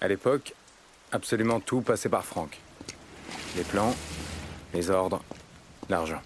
À 0.00 0.08
l'époque, 0.08 0.54
absolument 1.12 1.60
tout 1.60 1.80
passait 1.80 2.08
par 2.08 2.24
Franck. 2.24 2.58
Les 3.56 3.64
plans, 3.64 3.94
les 4.72 4.90
ordres, 4.90 5.22
l'argent. 5.88 6.22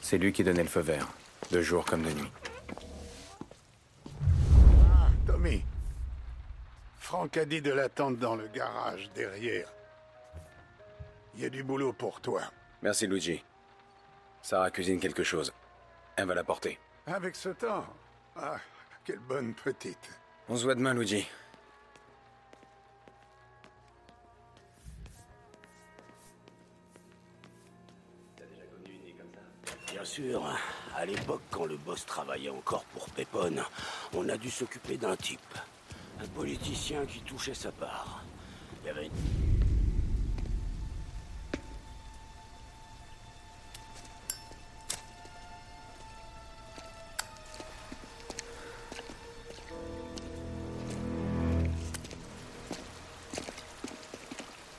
C'est 0.00 0.18
lui 0.18 0.32
qui 0.32 0.44
donnait 0.44 0.62
le 0.62 0.68
feu 0.68 0.80
vert, 0.80 1.06
de 1.50 1.60
jour 1.60 1.84
comme 1.84 2.02
de 2.02 2.10
nuit. 2.10 2.32
Ah, 4.94 5.08
Tommy. 5.26 5.64
Franck 6.98 7.36
a 7.36 7.44
dit 7.44 7.60
de 7.60 7.72
l'attendre 7.72 8.16
dans 8.18 8.36
le 8.36 8.48
garage, 8.48 9.10
derrière. 9.14 9.68
Il 11.34 11.42
y 11.42 11.46
a 11.46 11.50
du 11.50 11.62
boulot 11.62 11.92
pour 11.92 12.20
toi. 12.20 12.42
Merci, 12.82 13.06
Luigi. 13.06 13.44
Sarah 14.42 14.70
cuisine 14.70 14.98
quelque 15.00 15.22
chose. 15.24 15.52
Elle 16.16 16.26
va 16.26 16.34
l'apporter. 16.34 16.78
Avec 17.06 17.36
ce 17.36 17.50
temps 17.50 17.84
Ah, 18.36 18.56
quelle 19.04 19.18
bonne 19.20 19.54
petite. 19.54 20.10
On 20.48 20.56
se 20.56 20.64
voit 20.64 20.74
demain, 20.74 20.94
Luigi. 20.94 21.26
Sûr, 30.18 30.42
à 30.96 31.06
l'époque, 31.06 31.42
quand 31.50 31.64
le 31.64 31.76
boss 31.76 32.04
travaillait 32.04 32.50
encore 32.50 32.84
pour 32.92 33.08
Pépone, 33.10 33.62
on 34.14 34.28
a 34.28 34.36
dû 34.36 34.50
s'occuper 34.50 34.96
d'un 34.96 35.14
type. 35.14 35.38
Un 36.20 36.26
politicien 36.28 37.06
qui 37.06 37.20
touchait 37.20 37.54
sa 37.54 37.70
part. 37.70 38.24
Il 38.82 38.86
y 38.86 38.90
avait... 38.90 39.10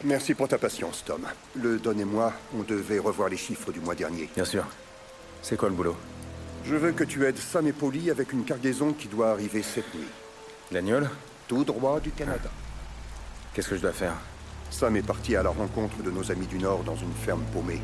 Merci 0.03 0.33
pour 0.33 0.47
ta 0.47 0.57
patience, 0.57 1.03
Tom. 1.05 1.25
Le 1.55 1.77
Don 1.77 1.97
et 1.97 2.03
moi, 2.03 2.33
on 2.53 2.63
devait 2.63 2.99
revoir 2.99 3.29
les 3.29 3.37
chiffres 3.37 3.71
du 3.71 3.79
mois 3.79 3.95
dernier. 3.95 4.29
Bien 4.35 4.45
sûr. 4.45 4.65
C'est 5.41 5.57
quoi 5.57 5.69
le 5.69 5.75
boulot 5.75 5.95
Je 6.65 6.75
veux 6.75 6.91
que 6.91 7.03
tu 7.03 7.25
aides 7.25 7.37
Sam 7.37 7.67
et 7.67 7.73
Polly 7.73 8.11
avec 8.11 8.33
une 8.33 8.43
cargaison 8.43 8.93
qui 8.93 9.07
doit 9.07 9.31
arriver 9.31 9.63
cette 9.63 9.93
nuit. 9.95 10.07
L'agneau 10.71 11.07
Tout 11.47 11.63
droit 11.63 11.99
du 11.99 12.11
Canada. 12.11 12.49
Qu'est-ce 13.53 13.69
que 13.69 13.75
je 13.75 13.81
dois 13.81 13.93
faire 13.93 14.15
Sam 14.69 14.95
est 14.97 15.05
parti 15.05 15.35
à 15.35 15.43
la 15.43 15.49
rencontre 15.49 16.03
de 16.03 16.11
nos 16.11 16.31
amis 16.31 16.45
du 16.45 16.59
Nord 16.59 16.83
dans 16.83 16.95
une 16.95 17.13
ferme 17.13 17.43
paumée. 17.53 17.81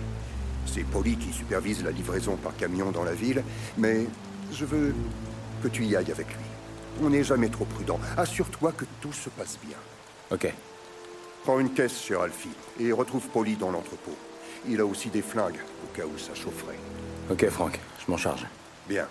C'est 0.66 0.84
Polly 0.84 1.18
qui 1.18 1.32
supervise 1.32 1.84
la 1.84 1.92
livraison 1.92 2.36
par 2.36 2.56
camion 2.56 2.92
dans 2.92 3.04
la 3.04 3.14
ville, 3.14 3.44
mais 3.78 4.06
je 4.52 4.66
veux 4.66 4.94
que 5.64 5.68
tu 5.68 5.84
y 5.86 5.96
ailles 5.96 6.12
avec 6.12 6.28
lui. 6.28 6.46
On 7.02 7.10
n'est 7.10 7.24
jamais 7.24 7.50
trop 7.50 7.66
prudent. 7.66 8.00
Assure-toi 8.18 8.72
que 8.72 8.86
tout 9.02 9.14
se 9.14 9.30
passe 9.30 9.58
bien. 9.66 9.78
Ok. 10.32 10.52
Prends 11.44 11.60
une 11.60 11.74
caisse 11.74 11.96
sur 11.96 12.22
Alfie 12.22 12.50
et 12.80 12.92
retrouve 12.92 13.28
Polly 13.30 13.56
dans 13.56 13.72
l'entrepôt. 13.72 14.16
Il 14.68 14.80
a 14.80 14.86
aussi 14.86 15.10
des 15.10 15.22
flingues, 15.22 15.60
au 15.84 15.96
cas 15.96 16.06
où 16.06 16.18
ça 16.18 16.34
chaufferait. 16.34 16.80
Ok, 17.30 17.50
Franck. 17.50 17.80
Je 18.06 18.12
m'en 18.12 18.18
charge. 18.18 18.46
Bien. 18.88 19.08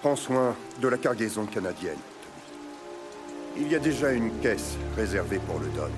Prends 0.00 0.16
soin 0.16 0.56
de 0.80 0.88
la 0.88 0.98
cargaison 0.98 1.46
canadienne, 1.46 1.98
Tommy. 2.22 3.64
Il 3.64 3.70
y 3.70 3.76
a 3.76 3.78
déjà 3.78 4.10
une 4.10 4.40
caisse 4.40 4.76
réservée 4.96 5.38
pour 5.38 5.60
le 5.60 5.66
Don. 5.68 5.88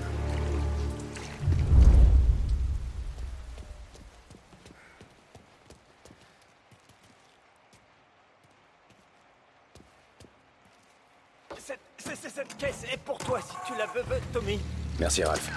Cette, 11.57 11.79
cette 11.97 12.57
caisse 12.57 12.83
est 12.93 12.97
pour 12.97 13.17
toi 13.17 13.39
si 13.41 13.55
tu 13.65 13.75
la 13.75 13.87
veux, 13.87 14.03
Tommy. 14.31 14.59
Merci, 14.99 15.23
Ralph. 15.23 15.49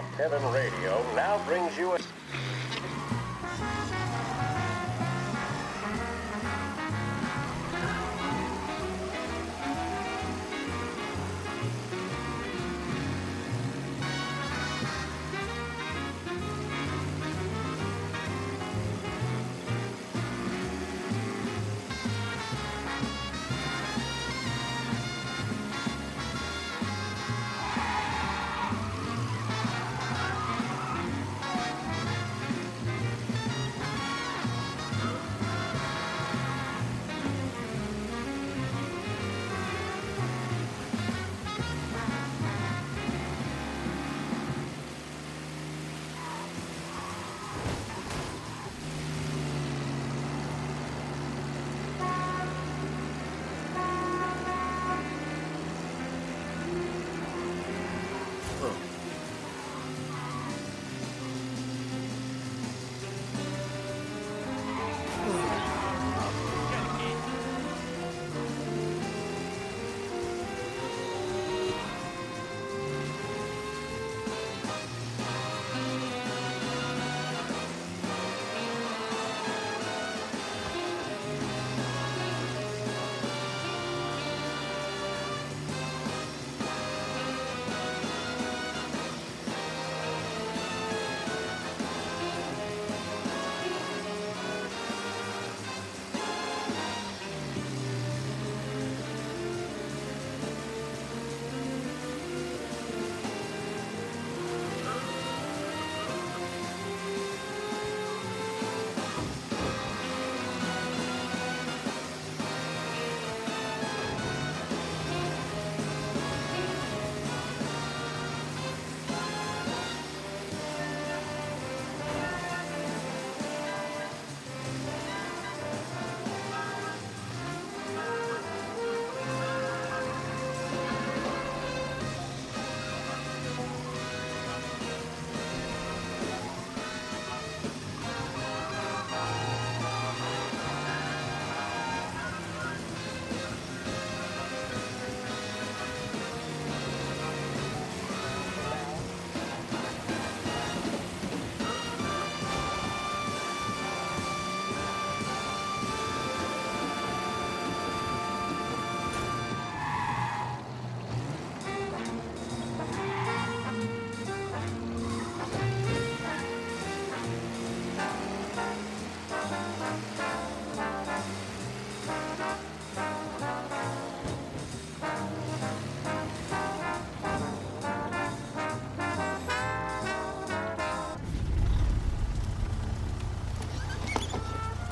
AM 0.00 0.30
Heaven 0.30 0.52
Radio 0.52 1.14
now 1.14 1.42
brings 1.46 1.76
you 1.76 1.92
a... 1.92 1.98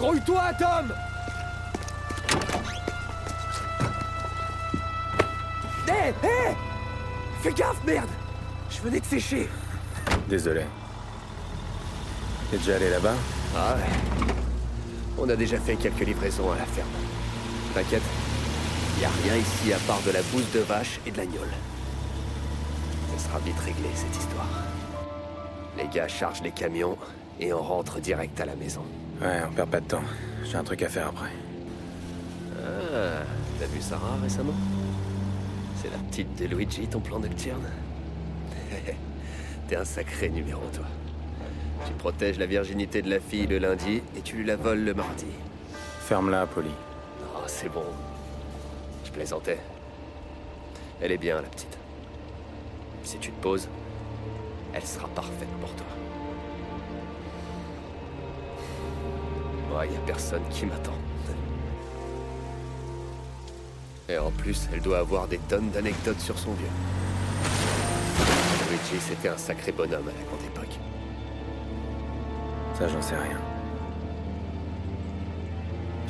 Grouille-toi, 0.09 0.43
Tom 0.59 0.95
Hé 5.87 6.15
Hé 6.23 6.57
Fais 7.43 7.53
gaffe, 7.53 7.85
merde 7.85 8.09
Je 8.71 8.81
venais 8.81 9.01
de 9.01 9.05
sécher 9.05 9.51
Désolé. 10.27 10.63
T'es 12.51 12.57
déjà 12.57 12.77
allé 12.77 12.89
là-bas? 12.89 13.17
Ah 13.55 13.75
ouais. 13.75 14.33
On 15.19 15.29
a 15.29 15.37
déjà 15.37 15.59
fait 15.59 15.77
quelques 15.77 16.07
livraisons 16.07 16.53
à 16.53 16.57
la 16.57 16.65
ferme. 16.65 16.89
T'inquiète, 17.75 18.03
y 19.03 19.05
a 19.05 19.11
rien 19.25 19.37
ici 19.37 19.75
à 19.75 19.79
part 19.87 20.01
de 20.07 20.13
la 20.13 20.23
bouse 20.23 20.51
de 20.55 20.61
vache 20.61 21.01
et 21.05 21.11
de 21.11 21.19
l'agnole. 21.19 21.53
Ça 23.15 23.29
sera 23.29 23.41
vite 23.41 23.59
réglé, 23.59 23.91
cette 23.95 24.17
histoire. 24.17 24.49
Les 25.77 25.87
gars 25.89 26.09
chargent 26.09 26.43
les 26.43 26.53
camions 26.53 26.97
et 27.39 27.53
on 27.53 27.63
rentre 27.63 28.01
direct 28.01 28.41
à 28.41 28.47
la 28.47 28.57
maison. 28.57 28.85
Ouais, 29.21 29.41
on 29.49 29.53
perd 29.53 29.71
pas 29.71 29.81
de 29.81 29.87
temps. 29.87 30.05
J'ai 30.45 30.57
un 30.57 30.65
truc 30.65 30.83
à 30.83 30.89
faire 30.89 31.09
après. 31.09 31.31
Ah, 32.57 33.25
t'as 33.59 33.67
vu 33.67 33.81
Sarah 33.81 34.17
récemment? 34.23 34.55
C'est 35.83 35.91
la 35.91 35.99
petite 35.99 36.37
de 36.37 36.47
Luigi, 36.47 36.87
ton 36.87 37.01
plan 37.01 37.19
nocturne 37.19 37.69
T'es 39.69 39.77
un 39.77 39.85
sacré 39.85 40.29
numéro, 40.29 40.63
toi. 40.73 40.85
Tu 41.87 41.93
protèges 41.95 42.39
la 42.39 42.47
virginité 42.47 43.03
de 43.03 43.11
la 43.11 43.19
fille 43.21 43.47
le 43.47 43.59
lundi 43.59 44.03
et 44.17 44.21
tu 44.23 44.37
lui 44.37 44.45
la 44.45 44.57
voles 44.57 44.85
le 44.85 44.95
mardi. 44.95 45.27
Ferme-la, 46.01 46.47
Polly. 46.47 46.71
Oh, 47.35 47.43
c'est 47.47 47.69
bon. 47.69 47.85
Je 49.05 49.11
plaisantais. 49.11 49.59
Elle 51.01 51.13
est 51.13 51.19
bien, 51.19 51.37
la 51.37 51.49
petite. 51.49 51.77
Si 53.03 53.19
tu 53.19 53.31
te 53.31 53.43
poses, 53.43 53.69
elle 54.75 54.85
sera 54.85 55.09
parfaite 55.09 55.49
pour 55.61 55.73
toi. 55.75 55.87
Moi, 59.71 59.87
y 59.87 59.97
a 59.97 60.01
personne 60.07 60.43
qui 60.51 60.67
m'attend. 60.67 60.95
Et 64.09 64.17
en 64.17 64.31
plus, 64.31 64.69
elle 64.73 64.81
doit 64.81 64.99
avoir 64.99 65.29
des 65.29 65.39
tonnes 65.39 65.71
d'anecdotes 65.71 66.21
sur 66.21 66.39
son 66.39 66.53
vieux. 66.53 66.67
Luigi, 68.71 69.01
c'était 69.01 69.29
un 69.29 69.37
sacré 69.37 69.73
bonhomme 69.73 70.09
à 70.09 70.13
la 70.13 70.27
grande 70.27 70.45
époque. 70.47 70.79
Ça, 72.79 72.89
j'en 72.89 73.03
sais 73.03 73.17
rien. 73.17 73.39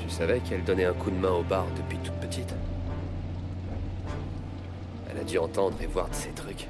Tu 0.00 0.10
savais 0.10 0.40
qu'elle 0.40 0.64
donnait 0.64 0.84
un 0.84 0.93
coup 0.93 1.10
de 1.10 1.16
main 1.16 1.32
au 1.32 1.43
bar 1.43 1.66
depuis 1.76 1.99
toute 1.99 2.14
petite? 2.14 2.55
Elle 5.10 5.19
a 5.19 5.25
dû 5.25 5.38
entendre 5.38 5.76
et 5.82 5.87
voir 5.87 6.08
de 6.08 6.14
ces 6.14 6.31
trucs. 6.31 6.69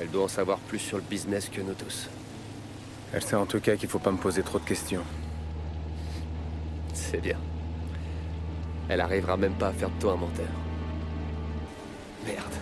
Elle 0.00 0.10
doit 0.10 0.24
en 0.24 0.28
savoir 0.28 0.58
plus 0.58 0.78
sur 0.78 0.96
le 0.96 1.02
business 1.02 1.48
que 1.48 1.60
nous 1.60 1.74
tous. 1.74 2.08
Elle 3.12 3.22
sait 3.22 3.36
en 3.36 3.46
tout 3.46 3.60
cas 3.60 3.76
qu'il 3.76 3.88
faut 3.88 3.98
pas 3.98 4.10
me 4.10 4.16
poser 4.16 4.42
trop 4.42 4.58
de 4.58 4.64
questions. 4.64 5.02
C'est 7.12 7.20
bien. 7.20 7.36
Elle 8.88 9.02
arrivera 9.02 9.36
même 9.36 9.52
pas 9.52 9.68
à 9.68 9.72
faire 9.72 9.90
de 9.90 10.00
toi 10.00 10.14
un 10.14 10.16
menteur. 10.16 10.46
Merde. 12.24 12.54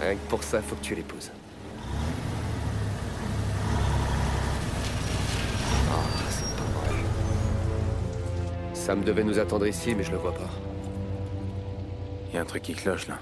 Rien 0.00 0.14
que 0.14 0.28
pour 0.28 0.44
ça, 0.44 0.62
faut 0.62 0.76
que 0.76 0.84
tu 0.84 0.94
l'épouses. 0.94 1.32
Ah, 5.90 6.04
c'est 6.30 6.56
pas 6.56 6.62
vrai. 6.78 6.94
Sam 8.74 9.02
devait 9.02 9.24
nous 9.24 9.40
attendre 9.40 9.66
ici, 9.66 9.96
mais 9.96 10.04
je 10.04 10.12
le 10.12 10.18
vois 10.18 10.34
pas. 10.34 10.50
Il 12.28 12.36
y 12.36 12.38
a 12.38 12.42
un 12.42 12.44
truc 12.44 12.62
qui 12.62 12.74
cloche 12.74 13.08
là. 13.08 13.18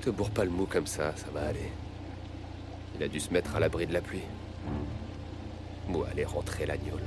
Te 0.00 0.08
bourre 0.08 0.30
pas 0.30 0.44
le 0.44 0.50
mou 0.50 0.64
comme 0.64 0.86
ça, 0.86 1.12
ça 1.16 1.26
va 1.34 1.48
aller. 1.48 1.70
Il 2.96 3.02
a 3.02 3.08
dû 3.08 3.20
se 3.20 3.30
mettre 3.30 3.56
à 3.56 3.60
l'abri 3.60 3.86
de 3.86 3.92
la 3.92 4.00
pluie. 4.00 4.24
Ou 5.90 6.02
aller 6.04 6.24
rentrer 6.24 6.64
l'agnole. 6.64 7.02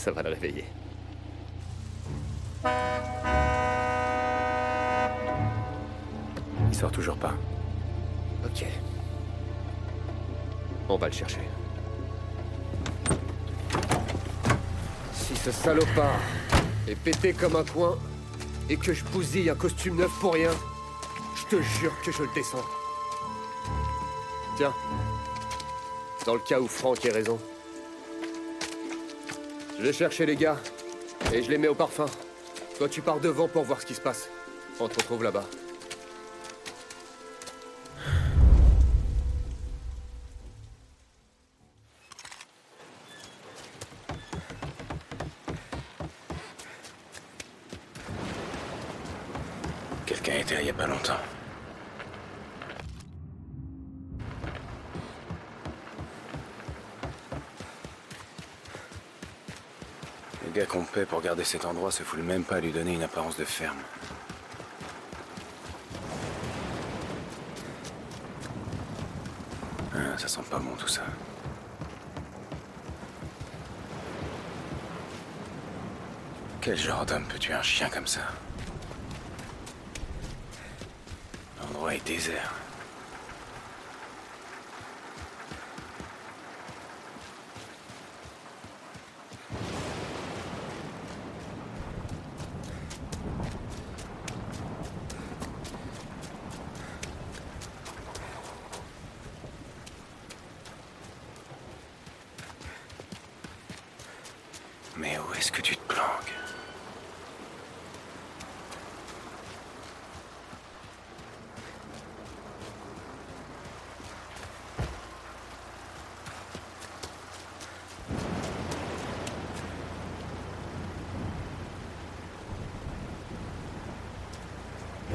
Ça 0.00 0.12
va 0.12 0.22
le 0.22 0.30
réveiller. 0.30 0.64
Il 6.68 6.74
sort 6.74 6.90
toujours 6.90 7.16
pas. 7.16 7.34
Ok. 8.42 8.64
On 10.88 10.96
va 10.96 11.06
le 11.08 11.12
chercher. 11.12 11.42
Si 15.12 15.36
ce 15.36 15.52
salopard 15.52 16.18
est 16.88 16.94
pété 16.94 17.34
comme 17.34 17.56
un 17.56 17.64
coin 17.64 17.98
et 18.70 18.78
que 18.78 18.94
je 18.94 19.04
bousille 19.04 19.50
un 19.50 19.54
costume 19.54 19.96
neuf 19.96 20.10
pour 20.18 20.32
rien, 20.32 20.52
je 21.36 21.56
te 21.56 21.60
jure 21.60 21.92
que 22.02 22.10
je 22.10 22.22
le 22.22 22.30
descends. 22.34 22.64
Tiens. 24.56 24.72
Dans 26.24 26.34
le 26.34 26.40
cas 26.40 26.58
où 26.58 26.68
Franck 26.68 27.04
ait 27.04 27.10
raison. 27.10 27.38
Je 29.80 29.86
vais 29.86 29.92
chercher 29.94 30.26
les 30.26 30.36
gars 30.36 30.58
et 31.32 31.42
je 31.42 31.48
les 31.48 31.56
mets 31.56 31.68
au 31.68 31.74
parfum. 31.74 32.04
Toi, 32.76 32.86
tu 32.86 33.00
pars 33.00 33.18
devant 33.18 33.48
pour 33.48 33.64
voir 33.64 33.80
ce 33.80 33.86
qui 33.86 33.94
se 33.94 34.00
passe. 34.02 34.28
On 34.78 34.88
te 34.88 34.96
retrouve 34.96 35.24
là-bas. 35.24 35.46
Garder 61.30 61.44
cet 61.44 61.64
endroit 61.64 61.92
se 61.92 62.02
fout 62.02 62.18
même 62.18 62.42
pas 62.42 62.56
à 62.56 62.60
lui 62.60 62.72
donner 62.72 62.92
une 62.92 63.04
apparence 63.04 63.36
de 63.36 63.44
ferme. 63.44 63.78
Ah, 69.94 70.18
ça 70.18 70.26
sent 70.26 70.40
pas 70.50 70.58
bon 70.58 70.74
tout 70.74 70.88
ça. 70.88 71.02
Quel 76.60 76.76
genre 76.76 77.06
d'homme 77.06 77.24
peut 77.26 77.38
tuer 77.38 77.54
un 77.54 77.62
chien 77.62 77.88
comme 77.88 78.08
ça? 78.08 78.22
L'endroit 81.60 81.94
est 81.94 82.04
désert. 82.04 82.59
Mais 105.40 105.46
où 105.46 105.48
est-ce 105.48 105.52
que 105.52 105.62
tu 105.62 105.74
te 105.74 105.94
planques 105.94 106.34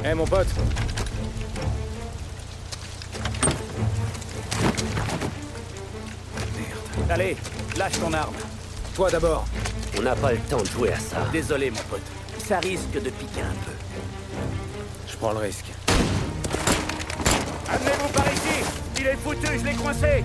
Eh 0.03 0.13
mon 0.15 0.25
pote 0.25 0.48
Allez, 7.10 7.38
lâche 7.77 8.00
ton 8.00 8.12
arme. 8.13 8.34
Toi 8.96 9.12
d'abord. 9.12 9.46
On 9.97 10.01
n'a 10.01 10.15
pas 10.15 10.33
le 10.33 10.39
temps 10.39 10.61
de 10.61 10.65
jouer 10.65 10.91
à 10.91 10.99
ça. 10.99 11.17
Désolé, 11.31 11.71
mon 11.71 11.81
pote. 11.89 12.01
Ça 12.45 12.59
risque 12.59 12.93
de 12.93 13.09
piquer 13.09 13.41
un 13.41 13.55
peu. 13.65 13.71
Je 15.07 15.15
prends 15.17 15.31
le 15.31 15.39
risque. 15.39 15.71
Amenez-vous 17.69 18.09
par 18.09 18.25
ici 18.27 18.65
Il 18.99 19.07
est 19.07 19.15
foutu, 19.15 19.47
je 19.59 19.65
l'ai 19.65 19.73
coincé 19.75 20.23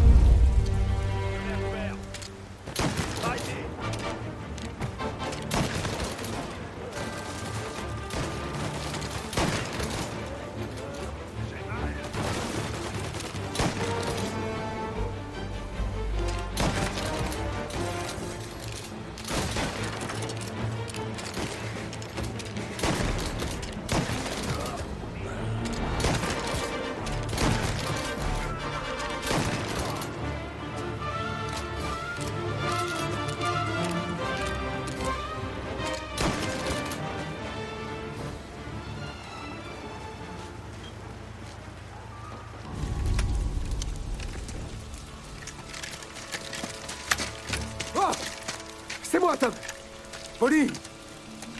Polly 50.40 50.68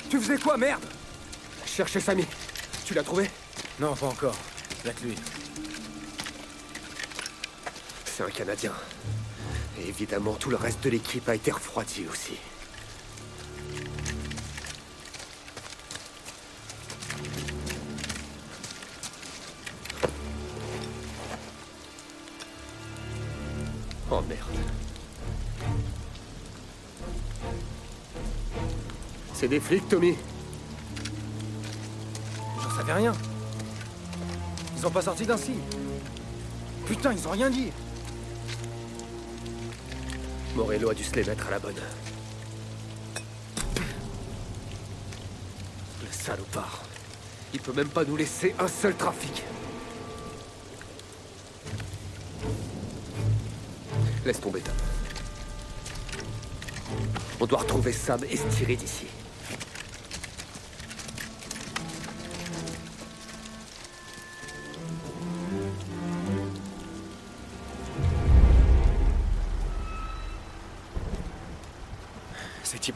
Tu 0.09 0.19
faisais 0.19 0.39
quoi, 0.39 0.57
merde? 0.57 0.83
Cherchez 1.67 2.01
Samy. 2.01 2.25
Tu 2.87 2.95
l'as 2.95 3.03
trouvé? 3.03 3.29
Non, 3.79 3.95
pas 3.95 4.07
encore. 4.07 4.35
Que 4.83 5.05
lui. 5.05 5.15
C'est 8.07 8.23
un 8.23 8.31
Canadien. 8.31 8.73
Et 9.79 9.87
évidemment, 9.87 10.33
tout 10.33 10.49
le 10.49 10.57
reste 10.57 10.83
de 10.83 10.89
l'équipe 10.89 11.29
a 11.29 11.35
été 11.35 11.51
refroidi 11.51 12.07
aussi. 12.11 12.39
Oh 24.11 24.23
merde. 24.27 24.90
C'est 29.41 29.49
des 29.49 29.59
flics, 29.59 29.89
Tommy. 29.89 30.15
J'en 32.63 32.77
savais 32.77 32.93
rien. 32.93 33.15
Ils 34.77 34.87
ont 34.87 34.91
pas 34.91 35.01
sorti 35.01 35.25
d'un 35.25 35.39
signe. 35.39 35.63
Putain, 36.85 37.15
ils 37.15 37.27
ont 37.27 37.31
rien 37.31 37.49
dit. 37.49 37.73
Morello 40.55 40.91
a 40.91 40.95
dû 40.95 41.03
se 41.03 41.15
les 41.15 41.25
mettre 41.25 41.47
à 41.47 41.53
la 41.53 41.59
bonne. 41.59 41.81
Le 46.03 46.13
salopard. 46.13 46.83
Il 47.55 47.61
peut 47.61 47.73
même 47.73 47.89
pas 47.89 48.05
nous 48.05 48.17
laisser 48.17 48.55
un 48.59 48.69
seul 48.69 48.95
trafic. 48.95 49.43
Laisse 54.27 54.41
tomber, 54.43 54.61
Tom. 54.61 54.75
On 57.41 57.47
doit 57.47 57.61
retrouver 57.61 57.95
Sam 57.95 58.21
et 58.31 58.37
se 58.37 58.47
tirer 58.49 58.77
d'ici. 58.77 59.07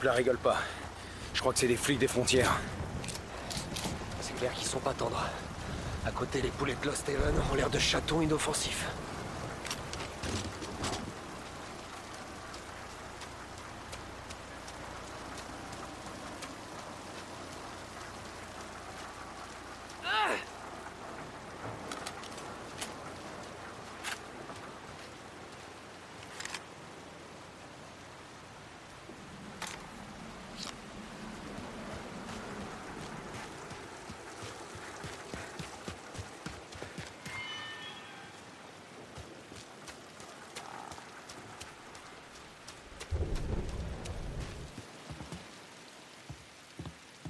Ces 0.05 0.11
types-là 0.11 0.17
rigolent 0.19 0.37
pas. 0.37 0.59
Je 1.33 1.41
crois 1.41 1.55
que 1.55 1.59
c'est 1.59 1.67
des 1.67 1.77
flics 1.77 1.99
des 1.99 2.09
frontières. 2.09 2.61
C'est 4.21 4.37
clair 4.37 4.53
qu'ils 4.53 4.67
sont 4.67 4.79
pas 4.79 4.93
tendres. 4.93 5.31
À 6.05 6.11
côté, 6.11 6.43
les 6.43 6.51
poulets 6.51 6.77
de 6.79 6.87
Lost 6.87 7.09
Haven 7.09 7.35
ont 7.51 7.55
l'air 7.55 7.71
de 7.71 7.79
chatons 7.79 8.21
inoffensifs. 8.21 8.85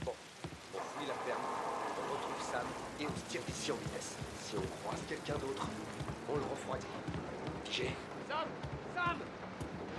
Bon, 0.05 0.13
on 0.75 0.79
fouille 0.79 1.07
la 1.07 1.15
ferme, 1.25 1.41
on 1.97 2.13
retrouve 2.13 2.35
On 3.15 3.19
se 3.19 3.25
tire 3.31 3.41
d'ici 3.47 3.71
en 3.73 3.77
vitesse. 3.77 4.17
Si 4.43 4.57
on 4.57 4.83
croise 4.83 5.01
quelqu'un 5.09 5.35
d'autre, 5.35 5.69
on 6.29 6.35
le 6.35 6.43
refroidit. 6.43 6.87
Pigé 7.65 7.95
Sam 8.29 8.49
Sam 8.95 9.17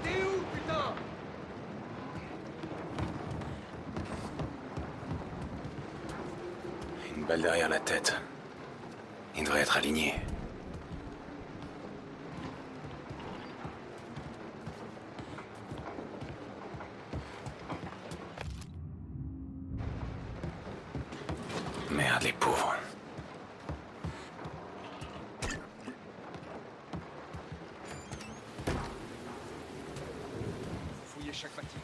T'es 0.04 0.24
où, 0.24 0.44
putain? 0.54 0.94
Une 7.16 7.24
balle 7.24 7.42
derrière 7.42 7.70
la 7.70 7.80
tête. 7.80 8.16
Il 9.38 9.44
devrait 9.44 9.62
être 9.62 9.78
aligné. 9.78 10.14
Merde, 21.90 22.24
les 22.24 22.34
pauvres. 22.34 22.76
Fouillez 31.06 31.32
chaque 31.34 31.56
bâtiment. 31.56 31.82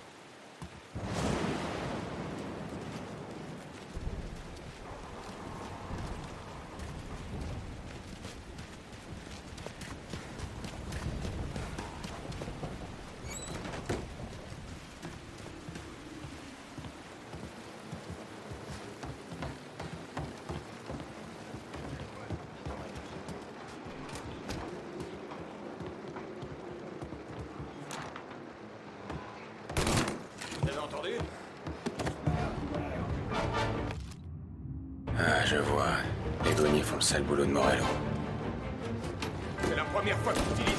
Ah, 35.18 35.46
je 35.46 35.58
vois. 35.58 35.98
Font 37.02 37.18
le 37.18 37.24
boulot 37.24 37.46
de 37.46 37.52
Morello. 37.52 37.84
C'est 39.64 39.76
la 39.76 39.84
première 39.86 40.18
fois 40.20 40.34
que 40.34 40.62
tu 40.62 40.71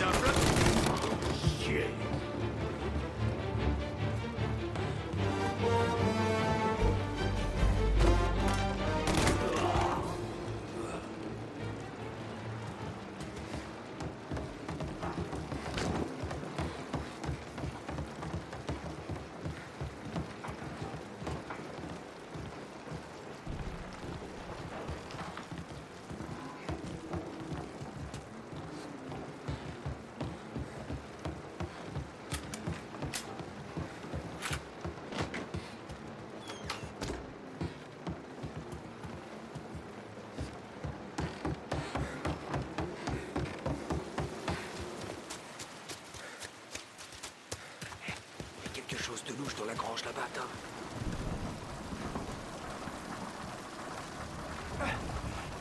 grange 50.02 50.14
là-bas, 50.14 50.28
Tom. 50.34 50.44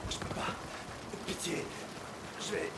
Je 0.09 0.17
peux 0.17 0.35
pas. 0.35 0.55
Pitié. 1.25 1.65
Je 2.39 2.51
vais. 2.53 2.71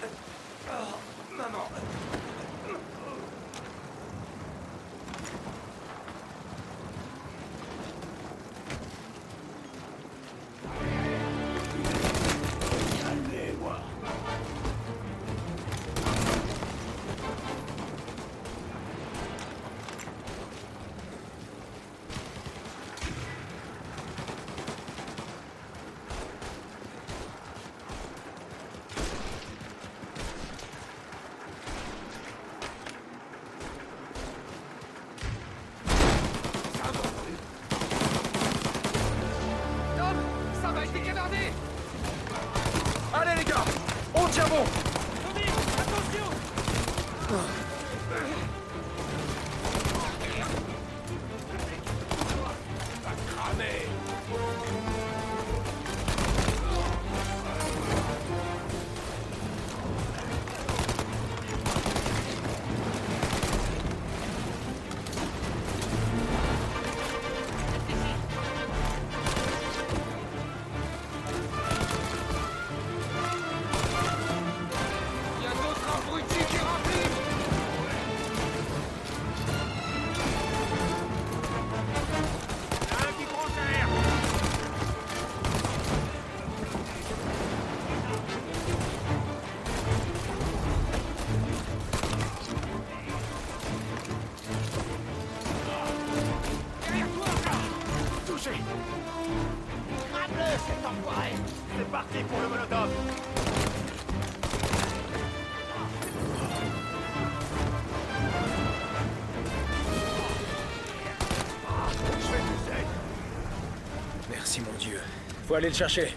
Faut 115.53 115.57
aller 115.57 115.69
le 115.69 115.75
chercher. 115.75 116.07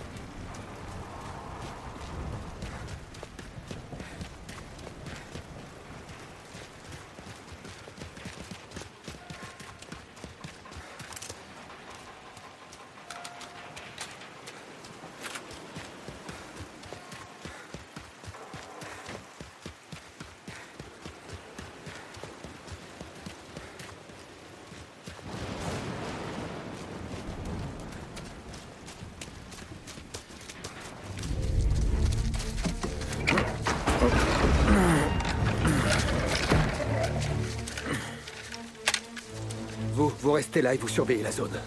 Vous, 39.96 40.12
vous 40.20 40.32
restez 40.32 40.60
là 40.60 40.74
et 40.74 40.76
vous 40.76 40.88
surveillez 40.88 41.22
la 41.22 41.32
zone. 41.32 41.58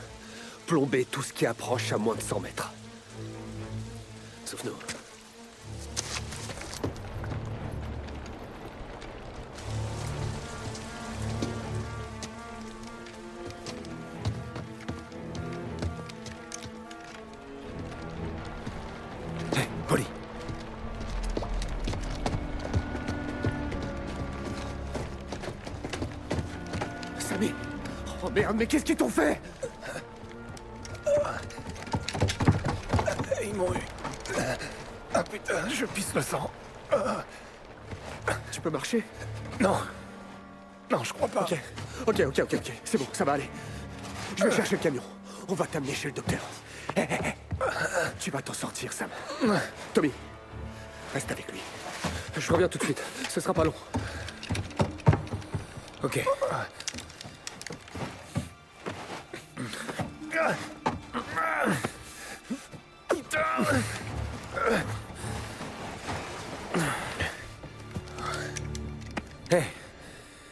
Plombez 0.67 1.05
tout 1.05 1.23
ce 1.23 1.33
qui 1.33 1.47
approche 1.47 1.91
à 1.91 1.97
moins 1.97 2.13
de 2.13 2.21
100 2.21 2.41
mètres. 2.41 2.71
Sauf 4.45 4.63
nous. 4.63 4.98
Mais 28.59 28.67
qu'est-ce 28.67 28.83
qu'ils 28.83 28.97
t'ont 28.97 29.09
fait? 29.09 29.39
Ils 33.41 33.55
m'ont 33.55 33.73
eu. 33.73 33.79
Ah 35.13 35.23
putain, 35.23 35.69
je 35.69 35.85
pisse 35.85 36.13
le 36.13 36.21
sang. 36.21 36.51
Tu 38.51 38.59
peux 38.59 38.69
marcher? 38.69 39.05
Non. 39.61 39.77
Non, 40.91 41.03
je 41.03 41.13
crois 41.13 41.29
pas. 41.29 41.41
Ok, 41.43 41.55
ok, 42.05 42.19
ok, 42.27 42.39
ok, 42.39 42.53
ok. 42.55 42.71
C'est 42.83 42.97
bon, 42.97 43.07
ça 43.13 43.23
va 43.23 43.33
aller. 43.33 43.49
Je 44.35 44.43
vais 44.43 44.51
chercher 44.51 44.75
le 44.75 44.81
camion. 44.81 45.03
On 45.47 45.53
va 45.53 45.65
t'amener 45.65 45.93
chez 45.93 46.09
le 46.09 46.13
docteur. 46.13 46.41
Hé, 46.97 47.01
hé, 47.01 47.13
hé. 47.13 47.35
Tu 48.19 48.29
vas 48.29 48.41
t'en 48.41 48.53
sortir, 48.53 48.91
Sam. 48.91 49.09
Tommy, 49.93 50.11
reste 51.13 51.31
avec 51.31 51.49
lui. 51.49 51.61
Je 52.37 52.51
reviens 52.51 52.67
tout 52.67 52.77
de 52.77 52.83
suite. 52.83 53.01
Ce 53.29 53.39
sera 53.39 53.53
pas 53.53 53.63
long. 53.63 53.73
Ok. 56.03 56.25
Hé, 69.51 69.63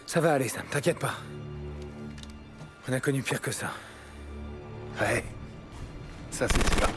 ça 0.05 0.19
va 0.19 0.33
aller, 0.33 0.49
Sam, 0.49 0.63
t'inquiète 0.69 0.99
pas. 0.99 1.13
On 2.89 2.93
a 2.93 2.99
connu 2.99 3.21
pire 3.21 3.41
que 3.41 3.51
ça. 3.51 3.71
Ouais. 4.99 5.23
Ça, 6.31 6.47
c'est 6.49 6.79
sûr. 6.79 6.89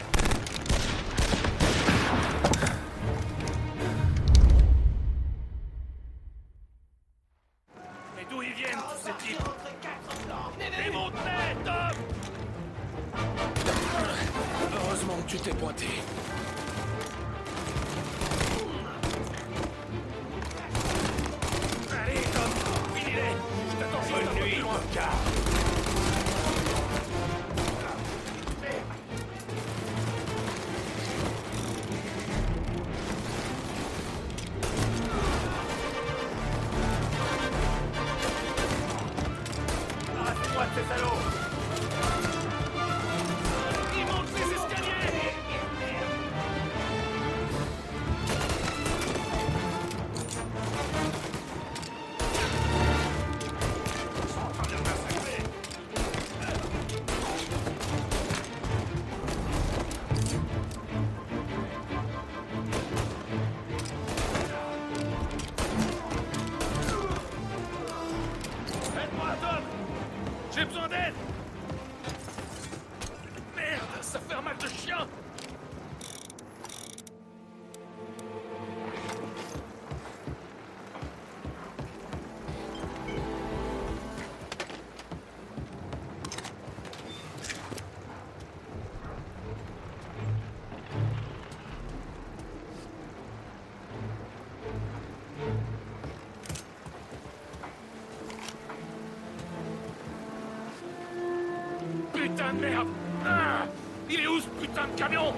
Merde. 102.53 102.89
Ah 103.25 103.67
Il 104.11 104.21
est 104.21 104.27
où 104.27 104.41
ce 104.41 104.49
putain 104.49 104.87
de 104.93 104.99
camion? 104.99 105.33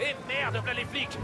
Eh 0.00 0.14
merde, 0.26 0.58
voilà 0.62 0.80
les 0.80 0.84
flics 0.86 1.18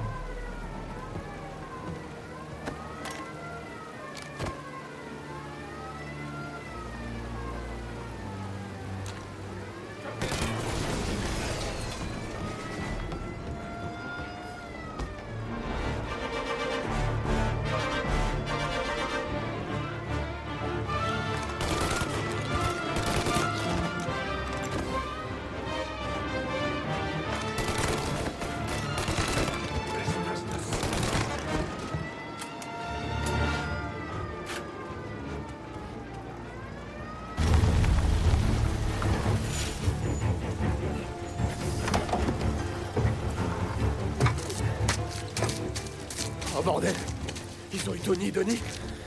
Tony, 48.18 48.32
Denis 48.32 48.60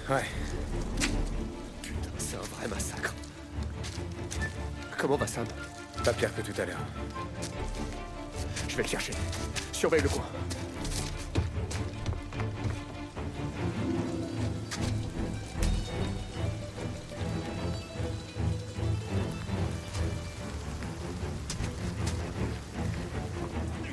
Ouais. 0.10 0.24
Putain, 1.82 2.10
c'est 2.18 2.38
un 2.38 2.56
vrai 2.56 2.68
massacre. 2.70 3.14
Comment 4.98 5.18
va 5.18 5.28
Sam? 5.28 5.46
Pas 6.06 6.14
pire 6.14 6.34
que 6.34 6.42
tout 6.42 6.62
à 6.62 6.66
l'heure. 6.66 6.78
Je 8.70 8.78
vais 8.78 8.84
le 8.84 8.88
chercher. 8.88 9.12
Surveille 9.74 10.02
le 10.02 10.08
coin. 10.08 10.24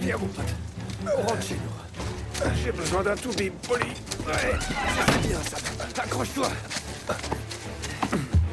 Viens, 0.01 0.17
mon 0.17 0.27
pote. 0.29 0.45
On 1.03 1.23
rentre 1.23 1.43
chez 1.43 1.55
nous. 1.55 1.88
J'ai 2.63 2.73
besoin 2.73 3.03
d'un 3.03 3.17
tout 3.17 3.33
bip, 3.33 3.53
poli. 3.67 3.85
Ouais, 4.27 4.57
c'est 4.61 5.29
bien, 5.29 5.39
Sam. 5.43 5.61
Accroche-toi. 6.05 6.49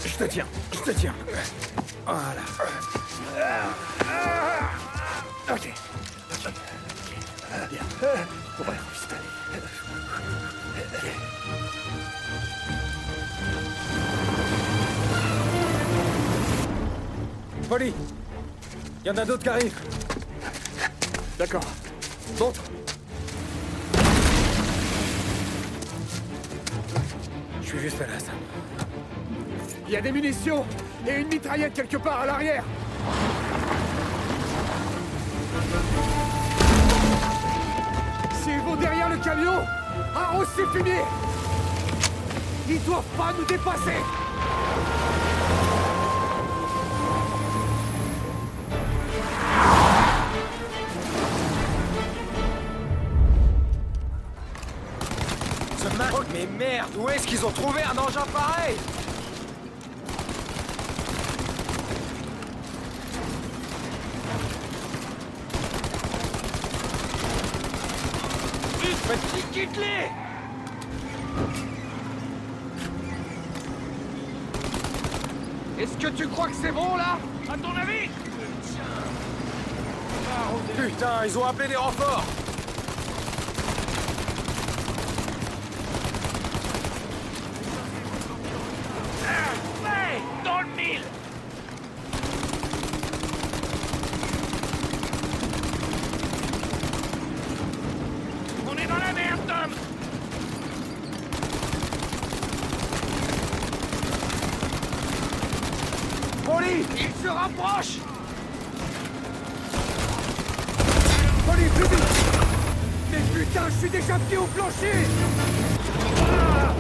Je 0.06 0.14
te 0.16 0.24
tiens, 0.26 0.48
je 0.74 0.80
te 0.80 0.92
tiens. 0.92 1.14
Voilà. 2.06 2.42
Ok. 5.52 5.74
Bien. 7.70 7.82
On 8.60 8.64
va 8.64 8.74
s'installer. 8.94 9.22
Poli 17.70 17.94
Il 19.04 19.08
y 19.08 19.10
en 19.10 19.18
a 19.18 19.26
d'autres 19.26 19.44
qui 19.44 19.50
arrivent. 19.50 19.80
D'accord. 21.38 21.66
Montre. 22.40 22.62
Il 29.88 29.94
y 29.94 29.96
a 29.96 30.02
des 30.02 30.12
munitions 30.12 30.66
et 31.08 31.20
une 31.20 31.28
mitraillette 31.28 31.74
quelque 31.74 31.98
part 31.98 32.22
à 32.22 32.26
l'arrière. 32.26 32.64
S'ils 38.44 38.60
vont 38.62 38.76
derrière 38.76 39.10
le 39.10 39.18
camion, 39.18 39.54
arrose 40.16 40.48
ces 40.56 40.66
fumiers 40.76 41.06
Ils 42.68 42.84
doivent 42.84 43.04
pas 43.18 43.34
nous 43.38 43.46
dépasser 43.46 44.25
Mais 56.36 56.48
merde, 56.48 56.92
où 56.98 57.08
est-ce 57.08 57.26
qu'ils 57.26 57.46
ont 57.46 57.52
trouvé 57.52 57.82
un 57.82 57.98
engin 57.98 58.26
pareil 58.34 58.76
Vite, 68.82 69.52
quitte-les 69.54 70.10
Est-ce 75.82 75.98
que 75.98 76.08
tu 76.08 76.28
crois 76.28 76.48
que 76.50 76.56
c'est 76.62 76.74
bon 76.74 76.98
là 76.98 77.18
À 77.50 77.58
ton 77.58 77.70
avis 77.78 78.10
Putain, 80.76 81.26
ils 81.26 81.38
ont 81.38 81.46
appelé 81.46 81.70
des 81.70 81.76
renforts 81.78 82.24
Ouais 89.84 90.22
Dans 90.44 90.60
le 90.62 90.68
mille 90.76 91.02
On 98.68 98.78
est 98.78 98.88
dans 98.88 98.96
la 98.96 99.14
merde, 99.14 99.40
Tom 99.48 99.72
Poli 106.46 106.86
Il 106.98 107.24
se 107.24 107.28
rapproche 107.30 107.98
Allez, 111.56 111.70
plus 111.70 111.84
vite 111.84 112.04
Mais 113.12 113.40
putain, 113.40 113.62
je 113.70 113.80
suis 113.80 113.90
déjà 113.90 114.20
pied 114.28 114.38
au 114.38 114.44
plancher 114.46 114.92
Ah 116.20 116.74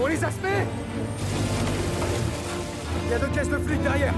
On 0.00 0.06
les 0.06 0.22
a 0.22 0.30
semés 0.30 0.66
Il 3.08 3.12
y 3.12 3.14
a 3.14 3.18
deux 3.20 3.28
caisses 3.28 3.48
de 3.48 3.58
flics 3.58 3.82
derrière. 3.84 4.12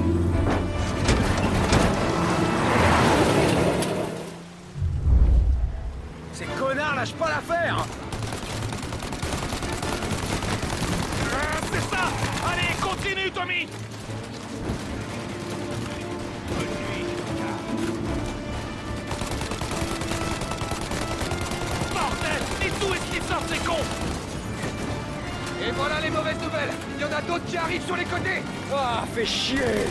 Ces 6.32 6.46
connards 6.58 6.94
lâchent 6.96 7.12
pas 7.12 7.28
l'affaire. 7.28 7.84
Euh, 11.22 11.60
C'est 11.70 11.94
ça. 11.94 12.04
Allez, 12.50 12.74
continue, 12.80 13.30
Tommy. 13.30 13.68
Bordel 21.92 22.42
Et 22.64 22.70
d'où 22.80 22.94
est-ce 22.94 23.12
qu'ils 23.12 23.22
sortent, 23.22 23.48
ces 23.50 23.58
cons 23.58 24.17
voilà 25.78 26.00
les 26.00 26.10
mauvaises 26.10 26.40
nouvelles. 26.42 26.70
Il 26.96 27.02
y 27.02 27.04
en 27.04 27.16
a 27.16 27.22
d'autres 27.22 27.44
qui 27.46 27.56
arrivent 27.56 27.86
sur 27.86 27.96
les 27.96 28.04
côtés. 28.04 28.42
Ah, 28.74 29.04
fais 29.14 29.24
chier. 29.24 29.86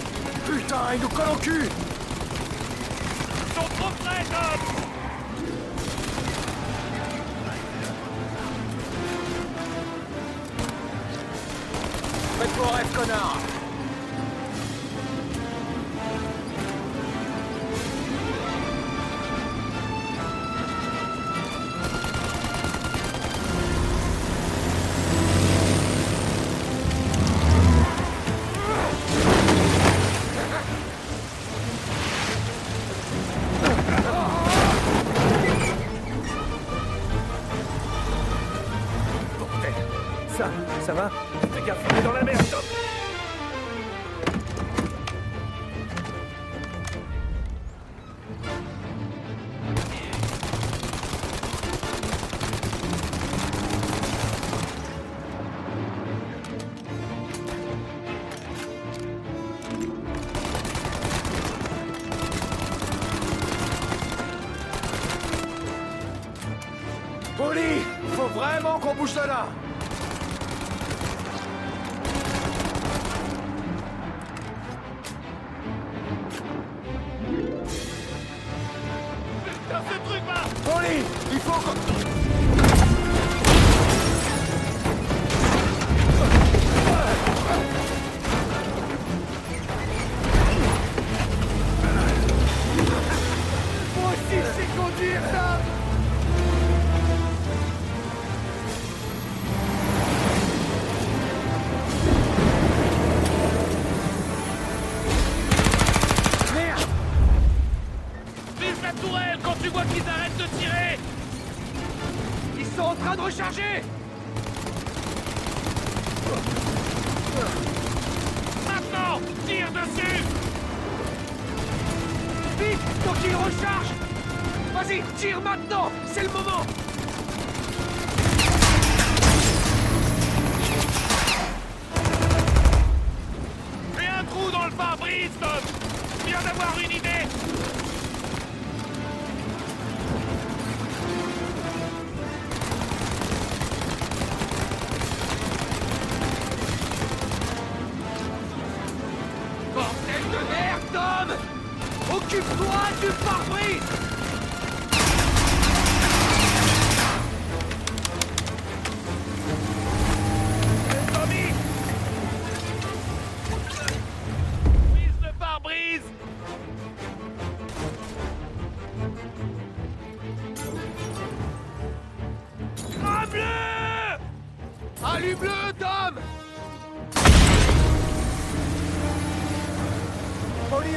Putain, 0.45 0.93
ils 0.93 1.01
nous 1.01 1.09
collent 1.09 1.33
au 1.33 1.37
cul. 1.37 1.69
Ils 3.47 3.53
sont 3.53 3.69
trop 3.79 3.89
près, 4.03 4.23
Tom. 4.25 4.59
Faites 12.39 12.55
vos 12.57 12.75
rêves, 12.75 12.95
connard 12.95 13.46
Ça, 40.87 40.93
va. 40.93 41.11
Fais 41.53 41.67
gaffe, 41.67 41.85
on 41.99 42.01
dans 42.01 42.13
la 42.13 42.23
merde, 42.23 42.45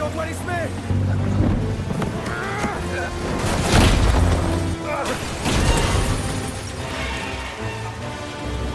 on 0.03 0.09
doit 0.11 0.27
les 0.27 0.33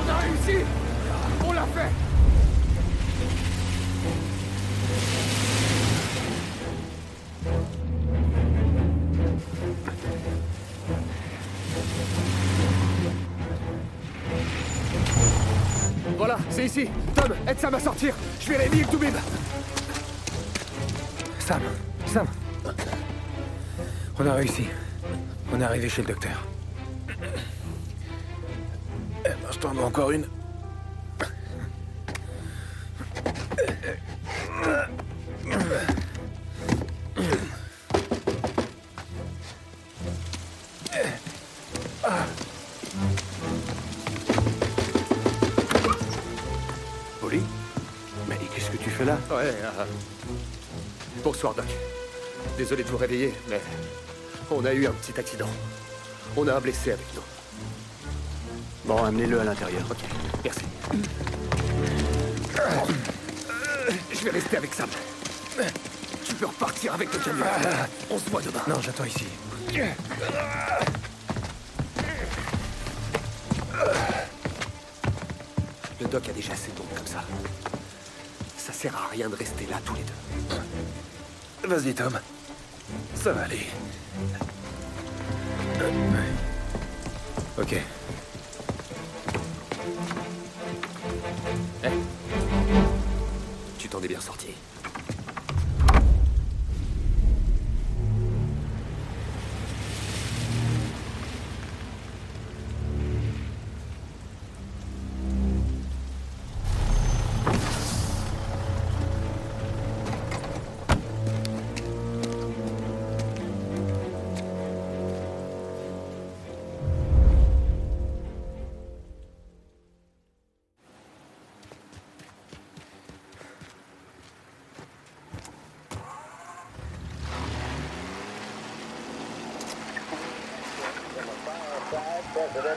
On 0.06 0.10
a 0.10 0.18
réussi 0.18 0.66
On 1.44 1.54
l'a 1.54 1.66
fait 1.74 1.90
Voilà, 16.18 16.38
c'est 16.50 16.66
ici. 16.66 16.88
Tom, 17.14 17.34
aide 17.48 17.60
Sam 17.60 17.74
à 17.74 17.80
sortir. 17.80 18.16
Je 18.40 18.50
vais 18.50 18.58
réveiller 18.58 18.84
le 18.84 18.90
Toubib. 18.90 19.14
Sam, 21.46 21.62
Sam. 22.08 22.28
On 24.18 24.26
a 24.26 24.34
réussi. 24.34 24.66
On 25.54 25.62
est 25.62 25.64
arrivé 25.64 25.88
chez 25.88 26.02
le 26.02 26.08
docteur. 26.08 26.44
Ben, 29.24 29.36
je 29.52 29.58
t'en 29.60 29.74
dois 29.76 29.86
encore 29.86 30.10
une. 30.10 30.26
Polly 47.22 47.42
Mais 48.28 48.36
qu'est-ce 48.54 48.72
que 48.72 48.78
tu 48.78 48.90
fais 48.90 49.06
là? 49.06 49.18
Ouais. 49.30 49.44
euh, 49.44 49.86
Bonsoir, 51.26 51.56
Doc. 51.56 51.66
Désolé 52.56 52.84
de 52.84 52.90
vous 52.90 52.98
réveiller, 52.98 53.34
mais 53.50 53.60
on 54.52 54.64
a 54.64 54.72
eu 54.72 54.86
un 54.86 54.92
petit 54.92 55.20
accident. 55.20 55.50
On 56.38 56.48
a 56.48 56.54
un 56.54 56.60
blessé 56.60 56.92
avec 56.92 57.08
nous. 57.16 57.24
Bon, 58.86 59.04
amenez-le 59.04 59.40
à 59.40 59.44
l'intérieur. 59.44 59.82
Ok, 59.90 59.98
merci. 60.44 60.66
Je 64.14 64.24
vais 64.24 64.30
rester 64.30 64.58
avec 64.58 64.72
Sam. 64.76 64.88
Tu 66.24 66.36
peux 66.36 66.46
repartir 66.46 66.94
avec 66.94 67.12
le 67.12 67.18
camion. 67.18 67.46
On 68.12 68.20
se 68.20 68.30
voit 68.30 68.44
demain. 68.44 68.62
Non, 68.68 68.80
j'attends 68.80 69.06
ici. 69.06 69.26
Le 76.00 76.08
doc 76.08 76.30
a 76.30 76.34
déjà 76.34 76.54
assez 76.54 76.70
monde 76.78 76.88
comme 76.96 77.08
ça. 77.08 77.24
Ça 78.60 78.74
sert 78.74 78.96
à 78.96 79.08
rien 79.08 79.28
de 79.28 79.36
rester 79.36 79.66
là 79.66 79.78
tous 79.84 79.96
les 79.96 80.04
deux. 80.04 80.56
Vas-y, 81.68 81.96
Tom. 81.96 82.14
Ça 83.16 83.34
va 83.34 83.42
aller. 83.44 83.66
Ok. 87.58 87.76
Tu 93.80 93.90
t'en 93.90 94.02
es 94.02 94.08
bien 94.08 94.22
sorti. 94.22 94.48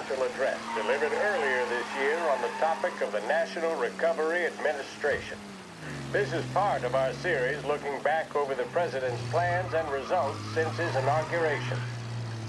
Presidential 0.08 0.34
address 0.34 0.58
delivered 0.74 1.12
earlier 1.12 1.66
this 1.66 1.86
year 2.00 2.18
on 2.30 2.40
the 2.40 2.48
topic 2.58 2.92
of 3.02 3.12
the 3.12 3.20
National 3.28 3.74
Recovery 3.76 4.46
Administration. 4.46 5.36
This 6.12 6.32
is 6.32 6.44
part 6.54 6.84
of 6.84 6.94
our 6.94 7.12
series 7.14 7.62
looking 7.64 8.00
back 8.02 8.34
over 8.34 8.54
the 8.54 8.64
president's 8.64 9.20
plans 9.30 9.74
and 9.74 9.90
results 9.92 10.38
since 10.54 10.74
his 10.76 10.94
inauguration. 10.96 11.76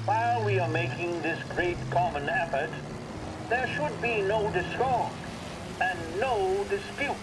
While 0.06 0.46
we 0.46 0.60
are 0.60 0.70
making 0.70 1.22
this 1.22 1.40
great 1.56 1.78
common 1.92 2.30
effort, 2.30 2.70
there 3.50 3.68
should 3.76 4.02
be 4.02 4.22
no 4.22 4.50
discord 4.52 5.12
and 5.82 6.20
no 6.20 6.66
dispute. 6.70 7.16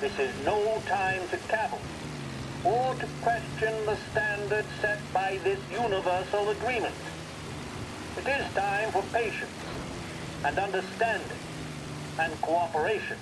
This 0.00 0.18
is 0.18 0.30
no 0.44 0.82
time 0.86 1.22
to 1.28 1.38
cavil 1.48 1.80
or 2.64 2.94
to 2.96 3.08
question 3.22 3.72
the 3.86 3.96
standard 4.10 4.66
set 4.82 5.00
by 5.14 5.38
this 5.42 5.58
universal 5.72 6.50
agreement. 6.50 6.94
It 8.20 8.28
is 8.28 8.54
time 8.54 8.92
for 8.92 9.02
patience 9.14 9.50
and 10.44 10.58
understanding 10.58 11.38
and 12.18 12.42
cooperation. 12.42 13.16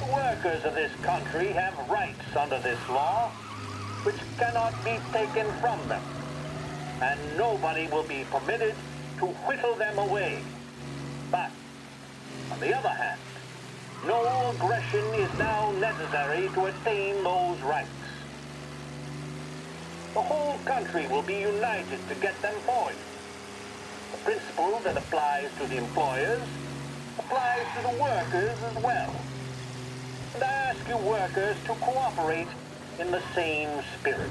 The 0.00 0.12
workers 0.12 0.64
of 0.64 0.74
this 0.74 0.90
country 1.02 1.52
have 1.52 1.88
rights 1.88 2.36
under 2.36 2.58
this 2.58 2.80
law 2.88 3.30
which 4.02 4.16
cannot 4.38 4.74
be 4.84 4.98
taken 5.12 5.46
from 5.60 5.86
them, 5.86 6.02
and 7.00 7.20
nobody 7.38 7.86
will 7.86 8.02
be 8.02 8.24
permitted 8.32 8.74
to 9.20 9.26
whittle 9.26 9.76
them 9.76 9.98
away. 10.00 10.42
But, 11.30 11.52
on 12.50 12.58
the 12.58 12.76
other 12.76 12.88
hand, 12.88 13.20
no 14.04 14.50
aggression 14.50 15.14
is 15.14 15.30
now 15.38 15.70
necessary 15.78 16.48
to 16.54 16.66
attain 16.66 17.22
those 17.22 17.60
rights. 17.62 17.88
The 20.14 20.22
whole 20.22 20.58
country 20.64 21.06
will 21.06 21.22
be 21.22 21.34
united 21.34 22.00
to 22.08 22.16
get 22.16 22.42
them 22.42 22.58
forward. 22.66 22.96
The 22.96 23.09
principle 24.24 24.80
that 24.84 24.96
applies 24.96 25.50
to 25.58 25.66
the 25.66 25.76
employers 25.76 26.40
applies 27.18 27.66
to 27.76 27.82
the 27.82 28.02
workers 28.02 28.56
as 28.70 28.82
well. 28.82 29.14
And 30.34 30.44
I 30.44 30.52
ask 30.72 30.88
you 30.88 30.96
workers 30.96 31.56
to 31.66 31.74
cooperate 31.74 32.48
in 32.98 33.10
the 33.10 33.22
same 33.34 33.68
spirit. 33.98 34.30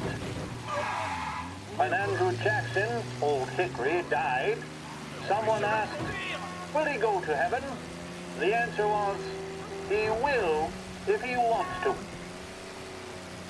When 1.77 1.93
Andrew 1.93 2.31
Jackson, 2.43 3.03
Old 3.21 3.49
Hickory, 3.49 4.03
died, 4.09 4.57
someone 5.27 5.63
asked, 5.63 5.93
will 6.73 6.85
he 6.85 6.97
go 6.97 7.21
to 7.21 7.35
heaven? 7.35 7.63
The 8.39 8.53
answer 8.53 8.87
was, 8.87 9.17
he 9.89 10.09
will 10.09 10.69
if 11.07 11.21
he 11.21 11.35
wants 11.35 11.71
to. 11.83 11.95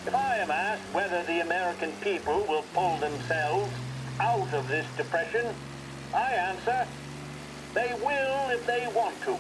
If 0.06 0.15
I 0.15 0.38
am 0.38 0.52
asked 0.52 0.93
whether 0.93 1.23
the 1.23 1.41
American 1.41 1.91
people 2.02 2.45
will 2.47 2.63
pull 2.73 2.97
themselves 2.97 3.71
out 4.19 4.54
of 4.54 4.67
this 4.67 4.86
depression, 4.97 5.45
I 6.13 6.34
answer, 6.54 6.88
they 7.76 7.93
will 7.93 8.50
if 8.50 8.65
they 8.67 8.88
want 8.95 9.22
to. 9.26 9.38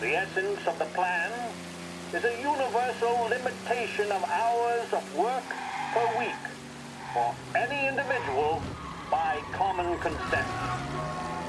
The 0.00 0.12
essence 0.12 0.60
of 0.66 0.78
the 0.78 0.90
plan 0.94 1.32
is 2.12 2.24
a 2.24 2.40
universal 2.42 3.28
limitation 3.30 4.12
of 4.12 4.22
hours 4.24 4.88
of 4.92 5.02
work 5.16 5.48
per 5.92 6.18
week 6.18 6.44
for 7.14 7.34
any 7.56 7.88
individual 7.88 8.60
by 9.10 9.40
common 9.56 9.98
consent, 9.98 10.52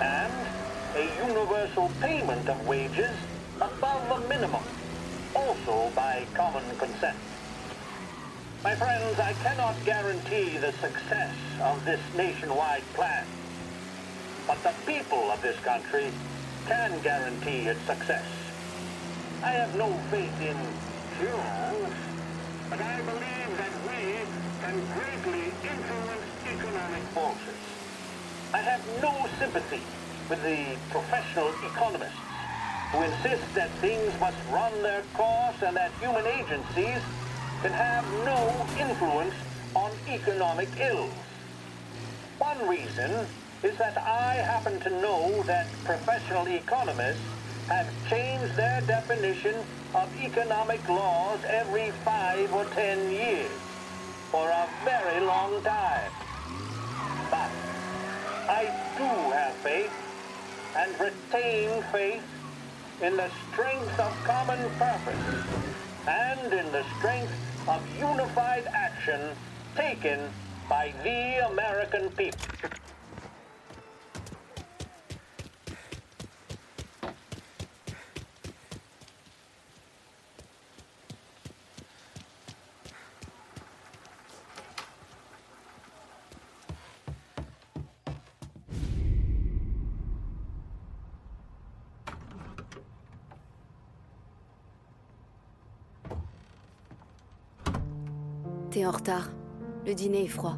and 0.01 0.47
a 0.95 1.05
universal 1.27 1.89
payment 2.01 2.47
of 2.49 2.65
wages 2.67 3.15
above 3.61 4.01
the 4.09 4.27
minimum, 4.29 4.63
also 5.35 5.91
by 5.95 6.25
common 6.37 6.77
consent. 6.77 7.17
My 8.63 8.75
friends, 8.75 9.19
I 9.19 9.33
cannot 9.43 9.83
guarantee 9.85 10.57
the 10.59 10.73
success 10.81 11.35
of 11.63 11.85
this 11.85 12.01
nationwide 12.15 12.83
plan, 12.95 13.36
but 14.47 14.63
the 14.63 14.73
people 14.85 15.29
of 15.29 15.41
this 15.41 15.59
country 15.59 16.09
can 16.65 16.97
guarantee 17.01 17.67
its 17.67 17.81
success. 17.81 18.25
I 19.43 19.51
have 19.51 19.75
no 19.75 19.91
faith 20.09 20.41
in 20.41 20.57
cures, 21.19 21.93
but 22.69 22.79
I 22.79 22.97
believe 23.01 23.51
that 23.59 23.73
we 23.85 24.23
can 24.63 24.75
greatly 24.95 25.51
influence 25.67 26.27
economic 26.47 27.03
forces. 27.11 27.59
I 28.53 28.59
have 28.59 28.81
no 29.01 29.27
sympathy 29.37 29.81
with 30.29 30.41
the 30.43 30.77
professional 30.91 31.49
economists 31.63 32.15
who 32.91 33.03
insist 33.03 33.43
that 33.55 33.69
things 33.81 34.17
must 34.19 34.37
run 34.49 34.71
their 34.81 35.03
course 35.13 35.61
and 35.61 35.75
that 35.75 35.91
human 35.99 36.25
agencies 36.25 37.01
can 37.61 37.73
have 37.73 38.05
no 38.23 38.65
influence 38.79 39.35
on 39.75 39.91
economic 40.07 40.69
ills. 40.79 41.11
One 42.39 42.67
reason 42.67 43.27
is 43.63 43.77
that 43.79 43.97
I 43.97 44.35
happen 44.45 44.79
to 44.79 44.89
know 45.01 45.43
that 45.47 45.71
professional 45.83 46.47
economists 46.47 47.25
have 47.67 47.87
changed 48.09 48.53
their 48.55 48.81
definition 48.85 49.65
of 49.95 50.09
economic 50.15 50.87
laws 50.87 51.39
every 51.49 51.91
five 52.05 52.51
or 52.53 52.65
ten 52.65 53.11
years 53.11 53.59
for 54.31 54.49
a 54.49 54.67
very 54.85 55.25
long 55.25 55.63
time. 55.63 56.11
But 57.31 57.51
I 58.49 58.69
do 58.97 59.31
have 59.31 59.55
faith 59.63 59.91
and 60.77 60.93
retain 60.99 61.83
faith 61.91 62.27
in 63.01 63.17
the 63.17 63.29
strength 63.51 63.99
of 63.99 64.13
common 64.23 64.69
purpose 64.77 65.25
and 66.07 66.53
in 66.53 66.71
the 66.71 66.83
strength 66.97 67.33
of 67.67 67.81
unified 67.99 68.65
action 68.73 69.35
taken 69.75 70.29
by 70.69 70.93
the 71.03 71.47
American 71.51 72.09
people. 72.11 72.37
Le 99.85 99.93
dîner 99.93 100.23
est 100.23 100.27
froid. 100.27 100.57